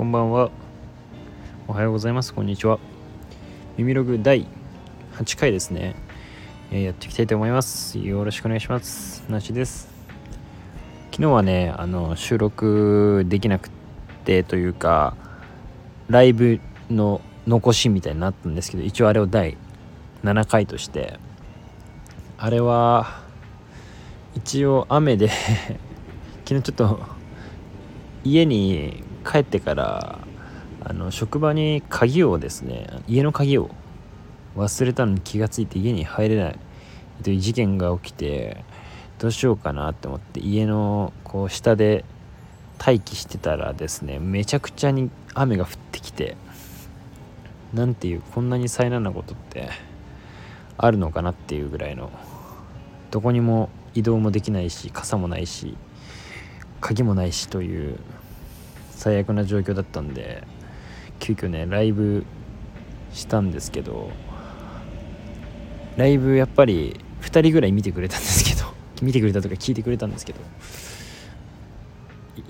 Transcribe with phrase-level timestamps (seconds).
[0.00, 0.50] こんばんは。
[1.68, 2.32] おはようございます。
[2.32, 2.78] こんにちは。
[3.76, 4.46] 耳ログ第
[5.16, 5.94] 8回ですね、
[6.70, 7.98] えー、やっていきたいと思います。
[7.98, 9.22] よろしくお願いします。
[9.28, 9.90] なしです。
[11.10, 13.68] 昨日はねあの収録できなく
[14.24, 15.14] てというか
[16.08, 16.60] ライブ
[16.90, 19.58] の残しみたいになったんですけど一応あれを第
[20.24, 21.18] 7回として
[22.38, 23.20] あれは
[24.34, 25.28] 一応雨で
[26.48, 27.00] 昨日ちょっと
[28.24, 30.18] 家に帰ってから
[30.82, 33.70] あの職場に鍵をですね家の鍵を
[34.56, 36.58] 忘れたのに気が付いて家に入れない
[37.22, 38.64] という事件が起きて
[39.18, 42.04] どうしようかなって思って家のこう下で
[42.78, 46.36] 待機してたらですねめちゃくちゃに雨が降ってきて
[47.74, 49.68] なんていうこんなに災難なことって
[50.78, 52.10] あるのかなっていうぐらいの
[53.10, 55.76] どこにも移動もできないし傘もないし
[56.80, 57.98] 鍵もないしという
[59.00, 60.44] 最悪な状況だったんで
[61.20, 62.26] 急遽ねライブ
[63.14, 64.10] したんですけど
[65.96, 68.66] ライブやっぱり2人ぐらい見てくれたんですけど
[69.00, 70.40] 見てくれたとか聞いてくれたんですけど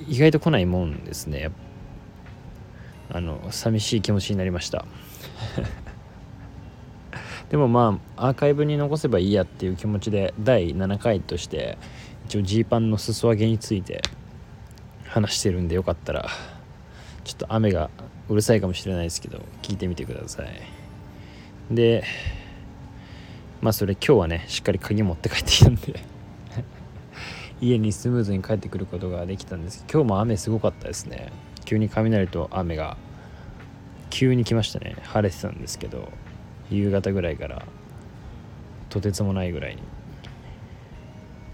[0.08, 1.52] 意外と来ないもんですね。
[3.12, 4.84] あの寂しい気持ちになりました。
[7.48, 11.78] でもまあアーカイブに残せばいいやっていう気持ちで第7回として
[12.26, 14.02] 一応ジーパンの裾上げについて
[15.10, 16.28] 話してるんでよかったら
[17.24, 17.90] ちょっと雨が
[18.28, 21.74] うるさいかもしれないですけど聞いてみてください。
[21.74, 22.04] で
[23.60, 26.00] まあそれ今日はねしっかり鍵持って帰ってきたんで
[27.60, 31.32] 家にスムーズに帰ってくることができたんですけど今日も雨すごかったですね。
[31.64, 32.96] 急に雷と雨が
[34.10, 34.96] 急に来ましたね。
[35.02, 36.08] 晴れてたんですけど
[36.70, 37.64] 夕方ぐらいから
[38.88, 39.82] とてつもないぐらいに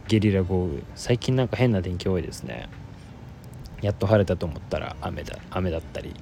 [0.09, 0.83] ゲリラ豪雨。
[0.95, 2.69] 最近なんか変な天気多いですね。
[3.83, 6.15] やっと晴れたと思ったら雨だ雨だったり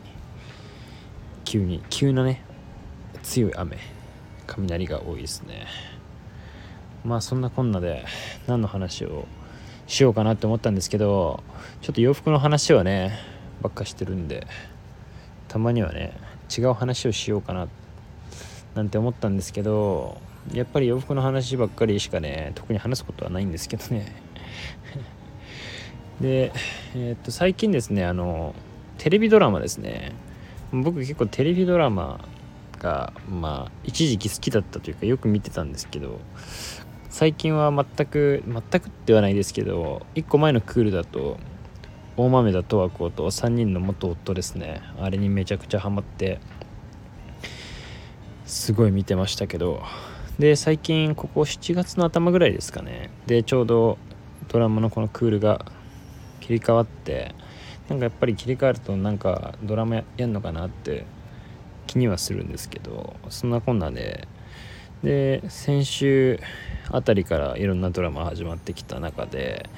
[1.45, 2.43] 急に急なね
[3.23, 3.79] 強い雨
[4.47, 5.67] 雷が多いですね。
[7.05, 8.05] まあそんなこんなで
[8.47, 9.27] 何の話を
[9.87, 11.43] しようかなって思ったんですけど
[11.83, 13.19] ちょっと洋服の話はね
[13.61, 14.47] ばっかしてるんで
[15.49, 16.19] たまにはね
[16.57, 17.69] 違う話をしようかな
[18.75, 20.19] なんて思ったんですけど
[20.53, 24.15] やっぱり洋服の話ばっかりしかね特に話すことはないんですけどね。
[26.21, 26.53] で、
[26.95, 28.55] えー、っと最近ですねあの
[28.99, 30.13] テレビドラマですね。
[30.73, 32.21] 僕結構テレビドラマ
[32.79, 36.21] がまあ一時期好きだったというかよく見てたんですけど
[37.11, 41.39] 最近は全く全くではないですけど1個前のクールだと
[42.17, 44.83] 大豆田十和子と3人の元夫ですね。
[45.01, 46.39] あれにめちゃくちゃハマって
[48.47, 49.83] すごい見てましたけど
[50.39, 53.11] で最近ここ7月の頭ぐらいですかね。
[53.27, 53.99] でちょうど
[54.49, 55.65] ドラマのこのクールが
[56.45, 57.35] 切り替わって
[57.89, 61.07] なんかやっぱり切り替わるとなんかドラマやんのかなって
[61.87, 64.29] 気にはするんですけどそんなこんなで。
[65.03, 66.41] で先週
[66.91, 69.69] あたりからいろんなドラマ始まってきた中で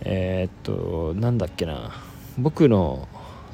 [0.00, 1.90] えー、っとなんだっけな
[2.38, 3.06] 僕の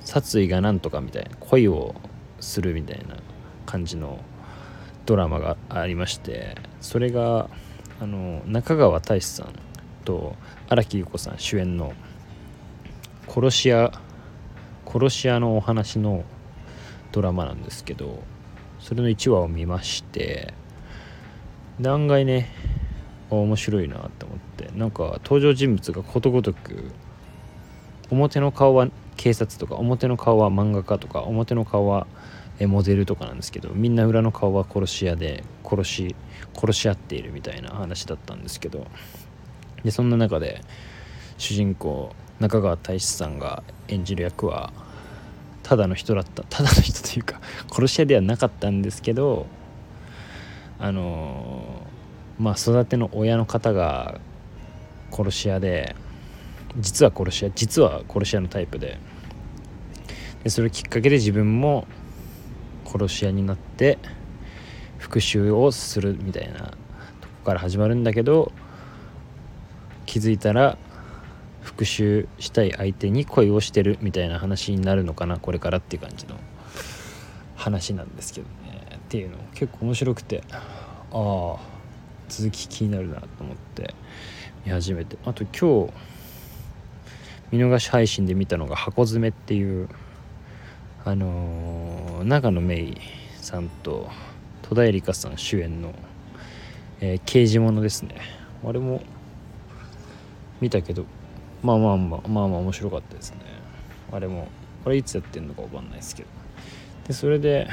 [0.04, 1.96] 殺意がなんとかみたいな恋を
[2.38, 3.16] するみたいな
[3.66, 4.20] 感じの
[5.04, 7.50] ドラマがありましてそれが
[8.00, 9.54] あの中川大志さん
[10.04, 10.36] と
[10.68, 11.92] 荒木優子さん主演の
[13.32, 13.92] 殺し屋
[14.92, 16.24] 殺し屋のお話の
[17.12, 18.24] ドラマなんですけど
[18.80, 20.52] それの1話を見まして
[21.86, 22.50] 案外ね
[23.30, 26.90] 面白いなって思ってなんか登場人物がことごとく
[28.10, 32.08] 表の顔は警察とか表の顔は漫画家とか表の顔は
[32.60, 36.16] モデルとかなんですけどみんな裏の顔は殺し屋で殺し
[36.52, 38.88] 殺し合っているみたいな話だったんですけど
[39.84, 40.62] でそんな中で
[41.38, 44.72] 主人公中川大志さんが演じる役は
[45.62, 47.40] ただの人だったただの人というか
[47.70, 49.46] 殺し屋ではなかったんですけど
[50.78, 51.86] あの
[52.38, 54.18] まあ育ての親の方が
[55.12, 55.94] 殺し屋で
[56.78, 58.98] 実は殺し屋実は殺し屋のタイプで
[60.42, 61.86] でそれをきっかけで自分も
[62.86, 63.98] 殺し屋になって
[64.96, 68.50] 復讐をするみたいなとこから始まるんだけど
[70.06, 70.78] 気づいたら
[71.62, 76.36] 復讐したい相手に恋をしてるみたいな話になるのかなこれからっていう感じの
[77.56, 78.80] 話なんですけどね。
[78.96, 80.42] っていうの結構面白くて。
[81.12, 81.80] ああ
[82.28, 83.94] 続き気になるなと思って
[84.64, 85.18] 見始めて。
[85.24, 85.92] あと今日
[87.50, 89.88] 見逃し配信で見たのが「箱詰め」っていう
[91.04, 93.00] あのー、長野芽郁
[93.40, 94.08] さんと
[94.62, 95.92] 戸田恵梨香さん主演の、
[97.00, 98.14] えー、刑事ものですね。
[98.64, 99.02] あれも
[100.60, 101.06] 見たけど
[101.62, 103.38] まあまあまあまあまあ面白かったですね。
[104.12, 104.48] あれも
[104.82, 106.28] これいつやってんのか分かんないですけど。
[107.06, 107.68] でそれで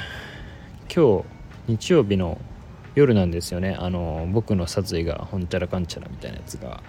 [0.93, 1.23] 今
[1.67, 2.37] 日日曜日の
[2.95, 3.75] 夜なんですよね。
[3.79, 6.81] あの僕の殺意がほんちゃらかんちゃらみたいなやつが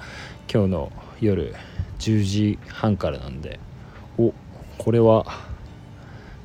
[0.52, 1.54] 今日の夜
[1.98, 3.60] 10時半からなんで。
[4.18, 4.32] お
[4.78, 5.26] これは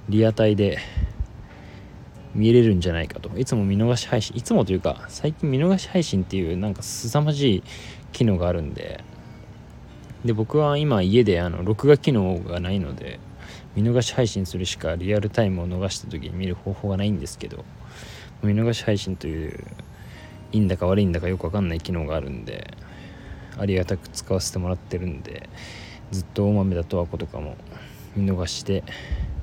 [0.09, 0.77] リアタイで
[2.35, 3.31] 見れるんじゃないかと。
[3.37, 7.63] いつも見逃し配信いつもというか最近見逃し配信っていうなんか凄まじい
[8.11, 9.03] 機能があるんで。
[10.25, 13.19] で僕は今家であの録画機能がないので
[13.75, 17.65] 見逃し配信するしかリアルタイムを逃した時に見る方法がないんですけど
[18.41, 19.63] 見逃し配信という
[20.51, 22.77] いいんだか悪いんだかよく分かんない機能があるんで
[23.57, 25.49] ありがたく使わせてもらってるんで
[26.11, 27.57] ずっと大豆だとはことかも
[28.15, 28.83] 見逃して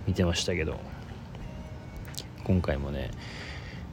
[0.07, 0.79] 見てましたけど
[2.45, 3.11] 今回もね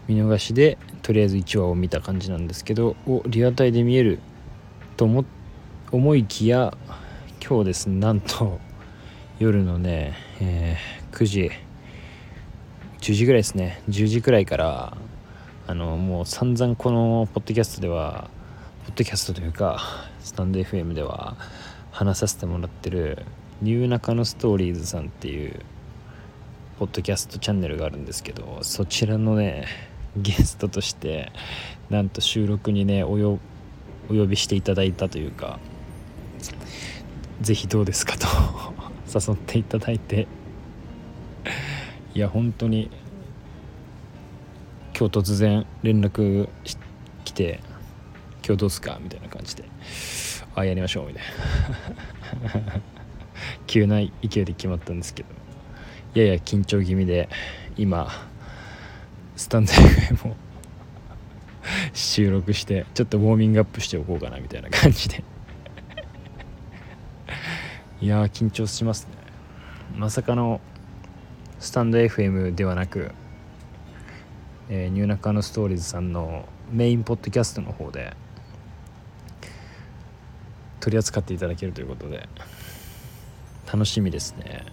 [0.07, 4.19] 見逃しでとりあえず1話を見た感じなんですけどおリアタイで見える
[4.95, 5.25] と思っ
[5.89, 6.75] 思いきや
[7.41, 8.59] 今日ですねなんと
[9.39, 11.51] 夜のね、えー、9時
[12.99, 13.81] 10時ぐらいですね。
[13.87, 14.97] 10時くらいから
[15.65, 18.29] あのもう散々このポッドキャストでは
[18.85, 19.79] ポッドキャストというか
[20.19, 21.37] スタンド FM では
[21.91, 23.23] 話させてもらってる
[23.61, 25.61] ニューナカのストーリーズさんっていう
[26.79, 29.67] ポッドキャストチャンネルがあるんですけどそちらのね
[30.17, 31.31] ゲストとして
[31.89, 33.39] なんと収録にねお
[34.09, 35.59] 呼びしていただいたというか
[37.41, 38.27] 是非どうですかと
[39.13, 40.27] 誘っていただいて。
[42.13, 42.89] いや本当に
[44.97, 46.49] 今日突然連絡
[47.25, 47.59] 来て
[48.43, 49.65] 「今日どうすか?」みたいな感じで
[50.55, 51.23] 「あやりましょう」みたい
[52.65, 52.81] な。
[53.67, 55.29] 急な勢いで決まったんですけど。
[56.15, 57.29] やや緊張気味で
[57.77, 58.09] 今
[59.35, 60.35] スタンド FM を
[61.93, 65.23] 収録してちょっとウォーミングアップしておこうかなみたいな感じで。
[67.99, 69.15] いや緊張しますね。
[69.95, 70.61] まさかの
[71.57, 73.11] スタンド FM ではなく、
[74.69, 78.13] えー、ニューナカのストーリーズさんのメインポッドキャストの方で
[80.79, 82.29] 取り扱っていただけるということで
[83.65, 84.63] 楽しみですね。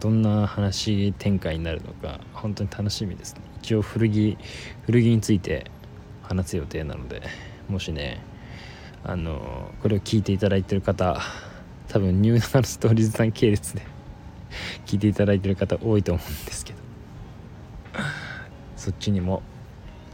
[0.00, 3.42] どんな話展開になるのか本当に楽しみですね。
[3.62, 4.36] 一応古着
[4.86, 5.70] 古着について
[6.24, 7.22] 話す予定なので
[7.68, 8.20] もしね
[9.04, 11.20] あのこれを聞いていただいてる方
[11.94, 13.82] 多分ニューナのストーリーズさん系列で
[14.84, 16.78] 聞いていただいてる方多いと思うんですけど。
[18.76, 19.44] そっちにも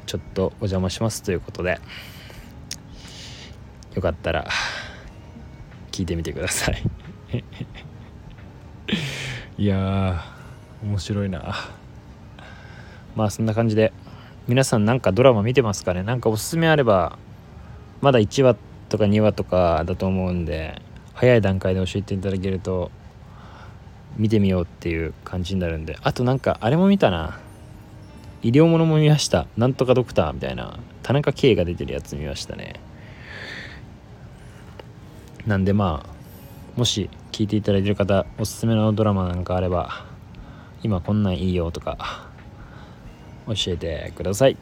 [0.05, 1.81] ちょっとお邪魔しますということで。
[3.95, 4.47] よかったら
[5.91, 6.83] 聞いてみてください。
[9.57, 10.23] いや
[10.83, 11.55] 面白いな。
[13.17, 13.95] まあそんな感じで
[14.47, 16.03] 皆さんなんかドラマ見てますかね？
[16.03, 17.19] なんかおすすめあれば
[18.03, 18.57] まだ1話
[18.91, 20.83] とか2話とかだと思うんで
[21.21, 22.91] 早い段階で教えていただけると
[24.17, 25.99] 見てみようっていう感じになるんで。
[26.01, 27.39] あとなんかあれも見たな。
[28.43, 29.47] 医療ものも見ました。
[29.59, 30.79] なんとかドクターみたいな。
[31.03, 32.81] 田中圭が出てるやつ見ましたね。
[35.47, 40.07] なんでまあもし聞いていただいてる方おすすめのドラマなんかあれば
[40.83, 42.31] 今こんなんいいよとか
[43.47, 44.57] 教えてください。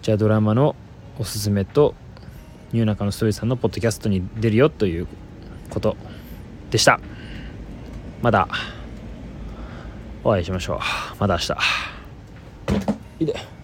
[0.00, 0.76] じゃあドラマの
[1.18, 1.96] おすすめと
[2.72, 5.06] ニューナカのストーリーさんのポッドキャストに出るよという
[5.70, 5.96] こと
[6.70, 7.00] でした。
[8.22, 8.48] まだ
[10.24, 10.78] お会いしましょう。
[11.18, 11.52] まだ明日。
[13.20, 13.57] いいで